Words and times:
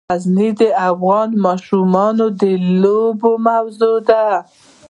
غزني 0.11 0.49
د 0.59 0.61
افغان 0.89 1.29
ماشومانو 1.45 2.25
د 2.41 2.43
لوبو 2.81 3.31
موضوع 3.47 3.97
ده. 4.09 4.25